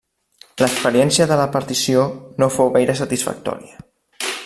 L'experiència 0.61 1.27
de 1.33 1.37
la 1.41 1.45
partició 1.57 2.07
no 2.45 2.51
fou 2.57 2.75
gaire 2.79 2.97
satisfactòria. 3.05 3.83